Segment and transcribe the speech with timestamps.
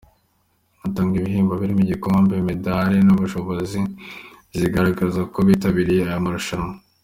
[0.81, 3.79] Hatangwa ibihembo birimo ibikombe, imidari n’impamyabushobozi
[4.59, 6.73] zigaragaza ko bitabiriye aya marushanwa.